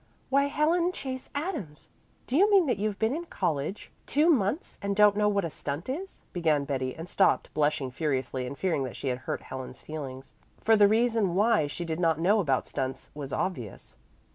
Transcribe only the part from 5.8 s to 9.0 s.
is" began Betty, and stopped, blushing furiously and fearing that